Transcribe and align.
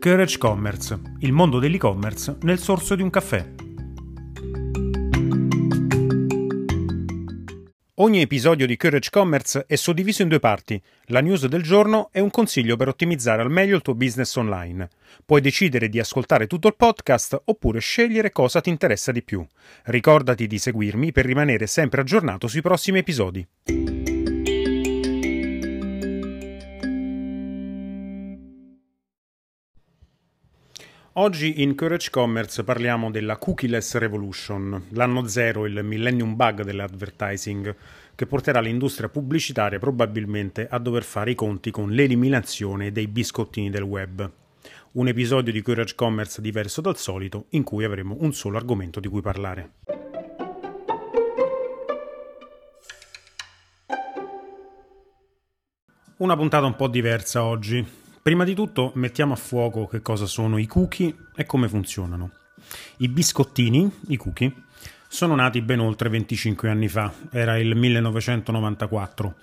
Courage 0.00 0.38
Commerce, 0.38 0.98
il 1.18 1.30
mondo 1.30 1.58
dell'e-commerce 1.58 2.38
nel 2.40 2.58
sorso 2.58 2.94
di 2.94 3.02
un 3.02 3.10
caffè. 3.10 3.46
Ogni 7.96 8.22
episodio 8.22 8.64
di 8.64 8.78
Courage 8.78 9.10
Commerce 9.10 9.66
è 9.66 9.76
suddiviso 9.76 10.22
in 10.22 10.28
due 10.28 10.38
parti, 10.38 10.80
la 11.08 11.20
news 11.20 11.44
del 11.48 11.62
giorno 11.62 12.08
e 12.12 12.20
un 12.20 12.30
consiglio 12.30 12.76
per 12.76 12.88
ottimizzare 12.88 13.42
al 13.42 13.50
meglio 13.50 13.76
il 13.76 13.82
tuo 13.82 13.94
business 13.94 14.34
online. 14.36 14.88
Puoi 15.26 15.42
decidere 15.42 15.90
di 15.90 15.98
ascoltare 15.98 16.46
tutto 16.46 16.68
il 16.68 16.76
podcast 16.76 17.38
oppure 17.44 17.80
scegliere 17.80 18.32
cosa 18.32 18.62
ti 18.62 18.70
interessa 18.70 19.12
di 19.12 19.22
più. 19.22 19.46
Ricordati 19.84 20.46
di 20.46 20.56
seguirmi 20.56 21.12
per 21.12 21.26
rimanere 21.26 21.66
sempre 21.66 22.00
aggiornato 22.00 22.48
sui 22.48 22.62
prossimi 22.62 23.00
episodi. 23.00 23.46
Oggi 31.14 31.60
in 31.62 31.74
Courage 31.74 32.08
Commerce 32.08 32.62
parliamo 32.62 33.10
della 33.10 33.36
Cookieless 33.36 33.96
Revolution, 33.96 34.86
l'anno 34.90 35.26
zero, 35.26 35.66
il 35.66 35.82
millennium 35.82 36.36
bug 36.36 36.62
dell'advertising, 36.62 37.74
che 38.14 38.26
porterà 38.26 38.60
l'industria 38.60 39.08
pubblicitaria 39.08 39.80
probabilmente 39.80 40.68
a 40.70 40.78
dover 40.78 41.02
fare 41.02 41.32
i 41.32 41.34
conti 41.34 41.72
con 41.72 41.90
l'eliminazione 41.90 42.92
dei 42.92 43.08
biscottini 43.08 43.70
del 43.70 43.82
web. 43.82 44.30
Un 44.92 45.08
episodio 45.08 45.52
di 45.52 45.60
Courage 45.62 45.96
Commerce 45.96 46.40
diverso 46.40 46.80
dal 46.80 46.96
solito, 46.96 47.46
in 47.50 47.64
cui 47.64 47.82
avremo 47.82 48.16
un 48.20 48.32
solo 48.32 48.56
argomento 48.56 49.00
di 49.00 49.08
cui 49.08 49.20
parlare. 49.20 49.70
Una 56.18 56.36
puntata 56.36 56.66
un 56.66 56.76
po' 56.76 56.86
diversa 56.86 57.42
oggi, 57.42 57.84
Prima 58.22 58.44
di 58.44 58.54
tutto 58.54 58.92
mettiamo 58.96 59.32
a 59.32 59.36
fuoco 59.36 59.86
che 59.86 60.02
cosa 60.02 60.26
sono 60.26 60.58
i 60.58 60.66
cookie 60.66 61.14
e 61.34 61.46
come 61.46 61.70
funzionano. 61.70 62.32
I 62.98 63.08
biscottini, 63.08 63.90
i 64.08 64.18
cookie, 64.18 64.52
sono 65.08 65.34
nati 65.34 65.62
ben 65.62 65.80
oltre 65.80 66.10
25 66.10 66.68
anni 66.68 66.86
fa, 66.88 67.10
era 67.30 67.56
il 67.56 67.74
1994, 67.74 69.34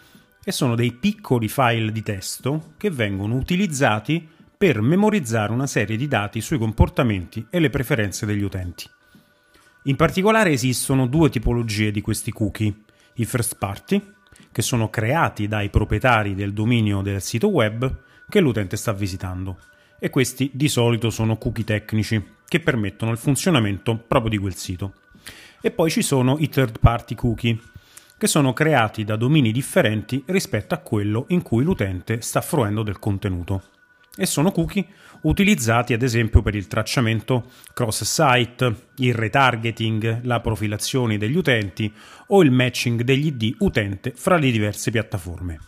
e 0.44 0.52
sono 0.52 0.76
dei 0.76 0.92
piccoli 0.92 1.48
file 1.48 1.92
di 1.92 2.04
testo 2.04 2.74
che 2.78 2.92
vengono 2.92 3.34
utilizzati 3.36 4.30
per 4.56 4.80
memorizzare 4.82 5.52
una 5.52 5.68
serie 5.68 5.98
di 5.98 6.08
dati 6.08 6.40
sui 6.40 6.60
comportamenti 6.60 7.48
e 7.50 7.60
le 7.60 7.72
preferenze 7.72 8.28
degli 8.28 8.44
utenti. 8.44 8.88
In 9.86 9.96
particolare 9.96 10.52
esistono 10.52 11.08
due 11.08 11.32
tipologie 11.32 11.90
di 11.90 12.02
questi 12.02 12.32
cookie, 12.32 12.76
i 13.16 13.26
first 13.26 13.58
party, 13.58 14.14
che 14.52 14.62
sono 14.62 14.92
creati 14.92 15.48
dai 15.48 15.72
proprietari 15.72 16.36
del 16.36 16.54
dominio 16.54 17.02
del 17.02 17.24
sito 17.24 17.48
web, 17.48 18.06
che 18.30 18.42
l'utente 18.42 18.76
sta 18.76 18.92
visitando 18.92 19.58
e 20.00 20.10
questi 20.10 20.52
di 20.54 20.68
solito 20.68 21.10
sono 21.10 21.38
cookie 21.38 21.64
tecnici 21.64 22.22
che 22.48 22.60
permettono 22.60 23.12
il 23.12 23.18
funzionamento 23.18 23.98
proprio 23.98 24.32
di 24.32 24.38
quel 24.38 24.56
sito. 24.56 24.96
E 25.62 25.72
poi 25.72 25.90
ci 25.90 26.02
sono 26.02 26.38
i 26.40 26.50
third 26.50 26.80
party 26.80 27.16
cookie 27.16 27.58
che 28.18 28.28
sono 28.28 28.52
creati 28.52 29.04
da 29.04 29.16
domini 29.16 29.52
differenti 29.52 30.24
rispetto 30.28 30.74
a 30.74 30.80
quello 30.80 31.26
in 31.30 31.42
cui 31.42 31.64
l'utente 31.64 32.22
sta 32.22 32.42
fruendo 32.42 32.84
del 32.84 33.00
contenuto. 33.00 33.64
E 34.16 34.26
sono 34.26 34.52
cookie 34.52 34.86
utilizzati 35.22 35.94
ad 35.94 36.02
esempio 36.02 36.42
per 36.42 36.56
il 36.56 36.68
tracciamento 36.68 37.52
cross-site, 37.74 38.88
il 38.98 39.14
retargeting, 39.14 40.24
la 40.24 40.42
profilazione 40.42 41.18
degli 41.18 41.38
utenti 41.38 41.94
o 42.28 42.42
il 42.44 42.52
matching 42.52 43.04
degli 43.04 43.28
ID 43.28 43.56
utente 43.60 44.12
fra 44.16 44.38
le 44.38 44.52
diverse 44.52 44.92
piattaforme. 44.92 45.60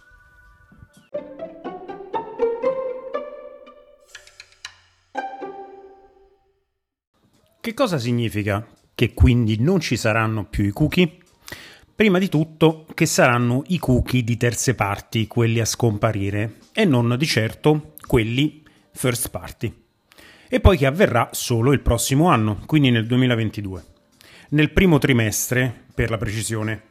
Che 7.62 7.74
cosa 7.74 7.98
significa 7.98 8.66
che 8.96 9.14
quindi 9.14 9.60
non 9.60 9.82
ci 9.82 9.98
saranno 9.98 10.46
più 10.46 10.64
i 10.64 10.72
cookie? 10.72 11.18
Prima 11.94 12.18
di 12.18 12.30
tutto 12.30 12.86
che 12.94 13.06
saranno 13.06 13.64
i 13.68 13.78
cookie 13.80 14.24
di 14.24 14.38
terze 14.38 14.76
parti 14.76 15.28
quelli 15.28 15.60
a 15.60 15.66
scomparire 15.66 16.60
e 16.72 16.86
non 16.86 17.14
di 17.18 17.26
certo 17.26 17.96
quelli 18.08 18.64
first 18.94 19.30
party. 19.30 19.74
E 20.48 20.62
poi 20.62 20.78
che 20.78 20.86
avverrà 20.86 21.32
solo 21.34 21.74
il 21.74 21.82
prossimo 21.82 22.30
anno, 22.30 22.62
quindi 22.66 22.92
nel 22.92 23.06
2022. 23.06 23.84
Nel 24.52 24.72
primo 24.72 24.98
trimestre, 24.98 25.84
per 25.94 26.10
la 26.10 26.18
precisione. 26.18 26.84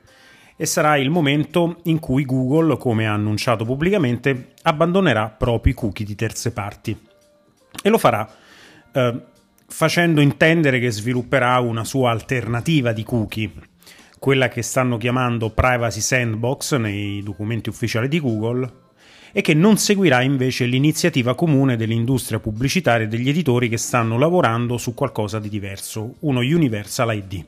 E 0.54 0.66
sarà 0.66 0.98
il 0.98 1.08
momento 1.08 1.80
in 1.84 1.98
cui 1.98 2.26
Google, 2.26 2.76
come 2.76 3.06
ha 3.06 3.14
annunciato 3.14 3.64
pubblicamente, 3.64 4.52
abbandonerà 4.64 5.30
proprio 5.30 5.72
i 5.72 5.76
cookie 5.76 6.04
di 6.04 6.14
terze 6.14 6.52
parti. 6.52 6.94
E 7.82 7.88
lo 7.88 7.96
farà 7.96 8.30
eh, 8.92 9.22
facendo 9.70 10.22
intendere 10.22 10.80
che 10.80 10.90
svilupperà 10.90 11.60
una 11.60 11.84
sua 11.84 12.10
alternativa 12.10 12.92
di 12.92 13.04
cookie, 13.04 13.52
quella 14.18 14.48
che 14.48 14.62
stanno 14.62 14.96
chiamando 14.96 15.50
Privacy 15.50 16.00
Sandbox 16.00 16.76
nei 16.76 17.22
documenti 17.22 17.68
ufficiali 17.68 18.08
di 18.08 18.18
Google, 18.18 18.86
e 19.30 19.42
che 19.42 19.52
non 19.52 19.76
seguirà 19.76 20.22
invece 20.22 20.64
l'iniziativa 20.64 21.34
comune 21.34 21.76
dell'industria 21.76 22.40
pubblicitaria 22.40 23.04
e 23.06 23.08
degli 23.08 23.28
editori 23.28 23.68
che 23.68 23.76
stanno 23.76 24.18
lavorando 24.18 24.78
su 24.78 24.94
qualcosa 24.94 25.38
di 25.38 25.50
diverso, 25.50 26.14
uno 26.20 26.40
Universal 26.40 27.14
ID. 27.14 27.44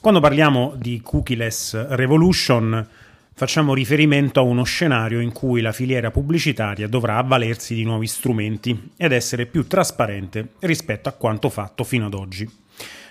Quando 0.00 0.20
parliamo 0.20 0.74
di 0.76 1.00
cookieless 1.02 1.88
revolution, 1.88 2.88
facciamo 3.34 3.74
riferimento 3.74 4.40
a 4.40 4.42
uno 4.42 4.64
scenario 4.64 5.20
in 5.20 5.32
cui 5.32 5.60
la 5.60 5.72
filiera 5.72 6.10
pubblicitaria 6.10 6.88
dovrà 6.88 7.16
avvalersi 7.16 7.74
di 7.74 7.84
nuovi 7.84 8.06
strumenti 8.06 8.90
ed 8.96 9.12
essere 9.12 9.46
più 9.46 9.66
trasparente 9.66 10.50
rispetto 10.60 11.08
a 11.08 11.12
quanto 11.12 11.48
fatto 11.48 11.84
fino 11.84 12.06
ad 12.06 12.14
oggi. 12.14 12.48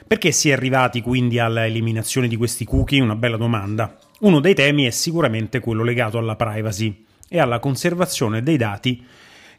Perché 0.08 0.32
si 0.32 0.50
è 0.50 0.54
arrivati 0.54 1.02
quindi 1.02 1.40
alla 1.40 1.68
di 1.68 2.36
questi 2.36 2.66
cookie? 2.66 3.02
Una 3.02 3.16
bella 3.16 3.38
domanda. 3.38 3.98
Uno 4.20 4.40
dei 4.40 4.54
temi 4.54 4.84
è 4.84 4.90
sicuramente 4.90 5.60
quello 5.60 5.84
legato 5.84 6.18
alla 6.18 6.36
privacy 6.36 7.06
e 7.30 7.40
alla 7.40 7.60
conservazione 7.60 8.44
dei 8.44 8.58
dati 8.58 9.06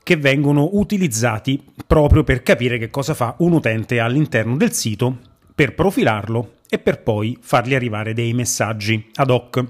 che 0.02 0.16
vengono 0.16 0.68
utilizzati 0.72 1.62
proprio 1.86 2.22
per 2.22 2.42
capire 2.42 2.76
che 2.76 2.90
cosa 2.90 3.14
fa 3.14 3.34
un 3.38 3.52
utente 3.52 3.98
all'interno 3.98 4.56
del 4.56 4.72
sito, 4.72 5.16
per 5.54 5.74
profilarlo 5.74 6.56
e 6.68 6.78
per 6.78 7.02
poi 7.02 7.38
fargli 7.40 7.74
arrivare 7.74 8.12
dei 8.12 8.32
messaggi 8.34 9.10
ad 9.14 9.30
hoc. 9.30 9.64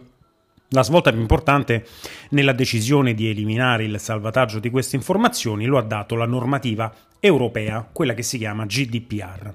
La 0.75 0.83
svolta 0.83 1.11
più 1.11 1.21
importante 1.21 1.87
nella 2.31 2.55
decisione 2.55 3.13
di 3.13 3.29
eliminare 3.29 3.85
il 3.85 4.01
salvataggio 4.01 4.59
di 4.59 4.71
queste 4.71 4.97
informazioni 4.97 5.67
lo 5.67 5.77
ha 5.77 5.83
dato 5.83 6.15
la 6.15 6.25
normativa 6.25 6.91
europea, 7.21 7.87
quella 7.93 8.15
che 8.15 8.23
si 8.23 8.39
chiama 8.39 8.65
GDPR. 8.65 9.55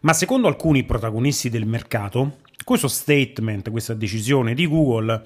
Ma 0.00 0.12
secondo 0.12 0.48
alcuni 0.48 0.82
protagonisti 0.82 1.48
del 1.48 1.64
mercato, 1.64 2.38
questo 2.64 2.88
statement, 2.88 3.70
questa 3.70 3.94
decisione 3.94 4.54
di 4.54 4.66
Google, 4.66 5.22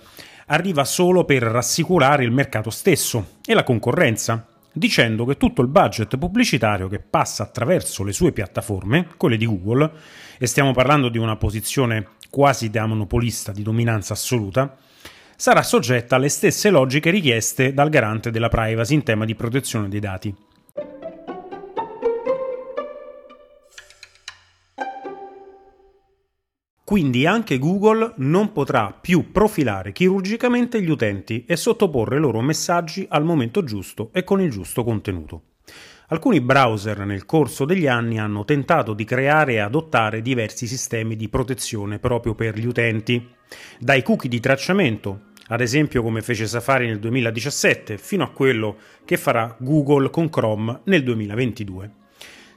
arriva 0.49 0.84
solo 0.84 1.25
per 1.25 1.44
rassicurare 1.44 2.22
il 2.22 2.31
mercato 2.31 2.69
stesso 2.69 3.39
e 3.47 3.55
la 3.55 3.62
concorrenza, 3.62 4.47
dicendo 4.71 5.25
che 5.25 5.39
tutto 5.39 5.62
il 5.62 5.69
budget 5.69 6.19
pubblicitario 6.19 6.89
che 6.89 6.99
passa 6.99 7.44
attraverso 7.44 8.05
le 8.05 8.12
sue 8.12 8.33
piattaforme, 8.33 9.09
quelle 9.16 9.39
di 9.39 9.47
Google, 9.47 9.91
e 10.39 10.47
stiamo 10.47 10.72
parlando 10.72 11.09
di 11.09 11.16
una 11.16 11.37
posizione 11.37 12.19
quasi 12.31 12.71
da 12.71 12.87
monopolista 12.87 13.53
di 13.53 13.63
dominanza 13.63 14.15
assoluta, 14.15 14.77
sarà 15.37 15.63
soggetta 15.63 16.17
alle 16.17 16.29
stesse 16.29 16.71
logiche 16.71 17.11
richieste 17.11 17.75
dal 17.75 17.89
garante 17.89 18.31
della 18.31 18.49
privacy 18.49 18.95
in 18.95 19.03
tema 19.03 19.25
di 19.25 19.35
protezione 19.35 19.89
dei 19.89 20.01
dati. 20.01 20.35
Quindi 26.91 27.25
anche 27.25 27.59
Google 27.59 28.15
non 28.17 28.51
potrà 28.51 28.93
più 28.93 29.31
profilare 29.31 29.93
chirurgicamente 29.93 30.83
gli 30.83 30.91
utenti 30.91 31.45
e 31.45 31.54
sottoporre 31.54 32.19
loro 32.19 32.41
messaggi 32.41 33.07
al 33.09 33.22
momento 33.22 33.63
giusto 33.63 34.10
e 34.13 34.25
con 34.25 34.41
il 34.41 34.51
giusto 34.51 34.83
contenuto. 34.83 35.43
Alcuni 36.12 36.41
browser 36.41 37.07
nel 37.07 37.24
corso 37.24 37.65
degli 37.65 37.86
anni 37.86 38.18
hanno 38.18 38.45
tentato 38.45 38.95
di 38.95 39.04
creare 39.04 39.53
e 39.53 39.59
adottare 39.59 40.22
diversi 40.22 40.66
sistemi 40.66 41.15
di 41.15 41.28
protezione 41.28 42.01
proprio 42.01 42.34
per 42.34 42.59
gli 42.59 42.66
utenti, 42.66 43.28
dai 43.78 44.03
cookie 44.03 44.28
di 44.28 44.41
tracciamento 44.41 45.28
ad 45.51 45.60
esempio 45.60 46.03
come 46.03 46.22
fece 46.22 46.47
Safari 46.47 46.86
nel 46.86 47.01
2017, 47.01 47.98
fino 47.98 48.22
a 48.22 48.30
quello 48.30 48.77
che 49.04 49.16
farà 49.16 49.57
Google 49.59 50.10
con 50.10 50.28
Chrome 50.30 50.80
nel 50.84 51.03
2022. 51.03 51.91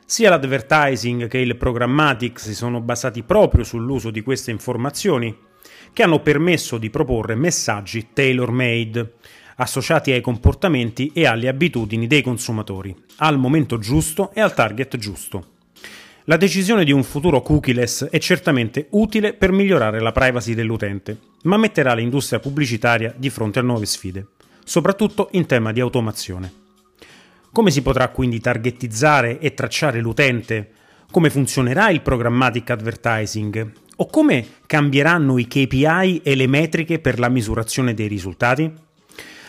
Sia 0.05 0.29
l'advertising 0.29 1.27
che 1.27 1.39
il 1.39 1.55
programmatic 1.55 2.39
si 2.39 2.53
sono 2.53 2.81
basati 2.81 3.23
proprio 3.23 3.63
sull'uso 3.63 4.11
di 4.11 4.21
queste 4.21 4.51
informazioni, 4.51 5.35
che 5.91 6.03
hanno 6.03 6.21
permesso 6.21 6.77
di 6.77 6.91
proporre 6.91 7.33
messaggi 7.33 8.09
tailor-made, 8.13 9.13
associati 9.57 10.11
ai 10.11 10.21
comportamenti 10.21 11.11
e 11.13 11.25
alle 11.25 11.47
abitudini 11.47 12.07
dei 12.07 12.21
consumatori, 12.21 12.95
al 13.17 13.37
momento 13.37 13.77
giusto 13.77 14.31
e 14.33 14.41
al 14.41 14.53
target 14.53 14.97
giusto. 14.97 15.47
La 16.25 16.37
decisione 16.37 16.85
di 16.85 16.93
un 16.93 17.03
futuro 17.03 17.41
cookieless 17.41 18.05
è 18.05 18.17
certamente 18.17 18.87
utile 18.91 19.33
per 19.33 19.51
migliorare 19.51 19.99
la 19.99 20.13
privacy 20.13 20.53
dell'utente, 20.53 21.17
ma 21.43 21.57
metterà 21.57 21.93
l'industria 21.93 22.39
pubblicitaria 22.39 23.13
di 23.17 23.29
fronte 23.29 23.59
a 23.59 23.61
nuove 23.61 23.85
sfide, 23.85 24.27
soprattutto 24.63 25.27
in 25.31 25.45
tema 25.45 25.73
di 25.73 25.81
automazione. 25.81 26.51
Come 27.51 27.71
si 27.71 27.81
potrà 27.81 28.07
quindi 28.07 28.39
targetizzare 28.39 29.39
e 29.39 29.53
tracciare 29.53 29.99
l'utente? 29.99 30.71
Come 31.11 31.29
funzionerà 31.29 31.89
il 31.89 32.01
programmatic 32.01 32.69
advertising? 32.69 33.71
O 33.97 34.07
come 34.07 34.45
cambieranno 34.65 35.37
i 35.37 35.45
KPI 35.45 36.21
e 36.23 36.35
le 36.35 36.47
metriche 36.47 36.99
per 36.99 37.19
la 37.19 37.29
misurazione 37.29 37.93
dei 37.93 38.07
risultati? 38.07 38.73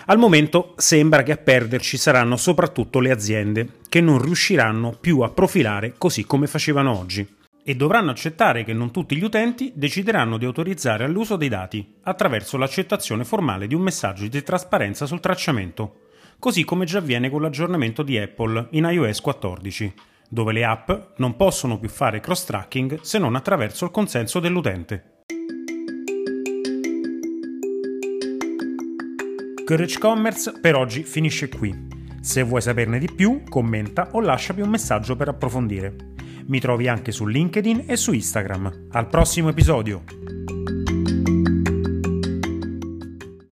Al 0.06 0.18
momento 0.18 0.74
sembra 0.76 1.22
che 1.22 1.32
a 1.32 1.38
perderci 1.38 1.96
saranno 1.96 2.36
soprattutto 2.36 3.00
le 3.00 3.10
aziende, 3.10 3.78
che 3.88 4.02
non 4.02 4.20
riusciranno 4.20 4.94
più 5.00 5.20
a 5.20 5.30
profilare 5.30 5.94
così 5.96 6.24
come 6.24 6.46
facevano 6.46 6.98
oggi 6.98 7.26
e 7.66 7.74
dovranno 7.74 8.10
accettare 8.10 8.64
che 8.64 8.74
non 8.74 8.90
tutti 8.90 9.16
gli 9.16 9.24
utenti 9.24 9.72
decideranno 9.74 10.36
di 10.36 10.44
autorizzare 10.44 11.04
all'uso 11.04 11.36
dei 11.36 11.48
dati 11.48 11.94
attraverso 12.02 12.58
l'accettazione 12.58 13.24
formale 13.24 13.66
di 13.66 13.74
un 13.74 13.80
messaggio 13.80 14.26
di 14.26 14.42
trasparenza 14.42 15.06
sul 15.06 15.20
tracciamento, 15.20 16.00
così 16.38 16.64
come 16.64 16.84
già 16.84 16.98
avviene 16.98 17.30
con 17.30 17.40
l'aggiornamento 17.40 18.02
di 18.02 18.18
Apple 18.18 18.68
in 18.72 18.84
iOS 18.84 19.22
14, 19.22 19.94
dove 20.28 20.52
le 20.52 20.64
app 20.64 20.90
non 21.16 21.34
possono 21.36 21.78
più 21.78 21.88
fare 21.88 22.20
cross-tracking 22.20 23.00
se 23.00 23.18
non 23.18 23.36
attraverso 23.36 23.86
il 23.86 23.90
consenso 23.90 24.38
dell'utente. 24.38 25.13
Courage 29.64 29.98
Commerce 29.98 30.52
per 30.60 30.74
oggi 30.74 31.04
finisce 31.04 31.48
qui. 31.48 31.88
Se 32.20 32.42
vuoi 32.42 32.60
saperne 32.60 32.98
di 32.98 33.08
più, 33.10 33.44
commenta 33.48 34.10
o 34.12 34.20
lasciami 34.20 34.60
un 34.60 34.68
messaggio 34.68 35.16
per 35.16 35.28
approfondire. 35.28 36.12
Mi 36.48 36.60
trovi 36.60 36.86
anche 36.86 37.12
su 37.12 37.24
LinkedIn 37.24 37.84
e 37.86 37.96
su 37.96 38.12
Instagram. 38.12 38.88
Al 38.90 39.08
prossimo 39.08 39.48
episodio! 39.48 40.23